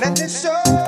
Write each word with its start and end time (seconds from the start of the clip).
Let 0.00 0.16
this 0.16 0.42
show. 0.42 0.79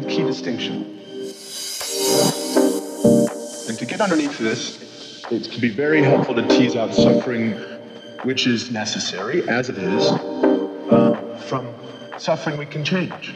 A 0.00 0.02
key 0.02 0.22
distinction. 0.22 0.98
And 3.68 3.78
to 3.78 3.84
get 3.86 4.00
underneath 4.00 4.38
this, 4.38 5.22
it 5.30 5.50
can 5.50 5.60
be 5.60 5.68
very 5.68 6.02
helpful 6.02 6.34
to 6.36 6.48
tease 6.48 6.74
out 6.74 6.94
suffering 6.94 7.52
which 8.22 8.46
is 8.46 8.70
necessary, 8.70 9.46
as 9.46 9.68
it 9.68 9.76
is, 9.76 10.06
uh, 10.90 11.38
from 11.48 11.68
suffering 12.16 12.56
we 12.56 12.64
can 12.64 12.82
change. 12.82 13.34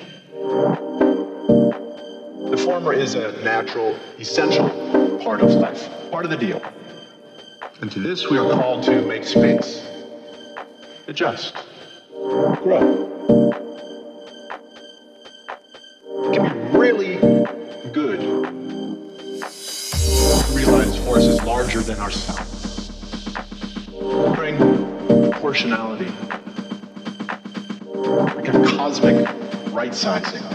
The 2.50 2.56
former 2.64 2.94
is 2.94 3.14
a 3.14 3.32
natural, 3.44 3.94
essential 4.18 4.70
part 5.22 5.42
of 5.42 5.50
life, 5.50 5.90
part 6.10 6.24
of 6.24 6.30
the 6.30 6.38
deal. 6.38 6.62
And 7.82 7.92
to 7.92 8.00
this 8.00 8.30
we 8.30 8.38
are 8.38 8.50
called 8.50 8.84
to 8.84 9.02
make 9.02 9.24
space, 9.24 9.86
adjust, 11.08 11.56
grow. 12.62 13.03
Right 30.02 30.24
sizing. 30.24 30.53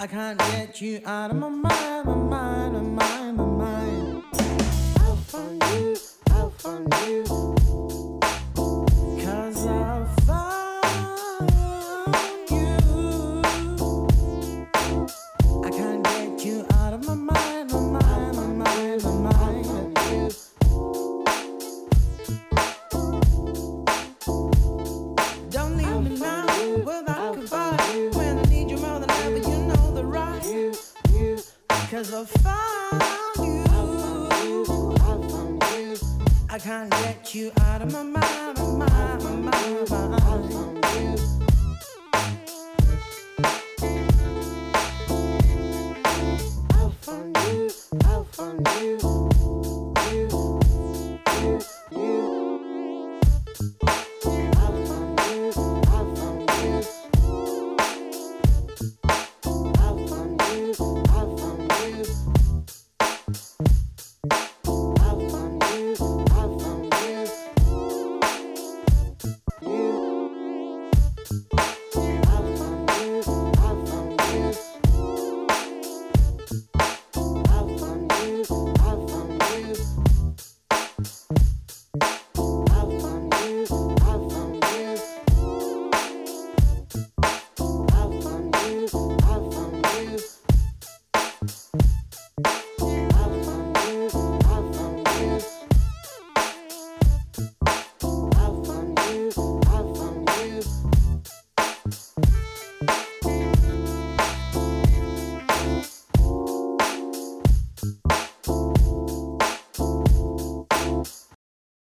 I 0.00 0.06
can't 0.06 0.38
get 0.38 0.80
you 0.80 1.00
out 1.04 1.32
of 1.32 1.38
my 1.38 1.48
mind, 1.48 2.06
my 2.06 2.14
mind, 2.14 2.72
my 2.72 2.82
mind, 2.82 3.36
my 3.36 3.44
mind. 3.44 4.22
I'll 5.00 5.16
find 5.16 5.60
you, 5.74 5.96
I'll 6.30 6.50
find 6.50 6.94
you. 7.08 7.57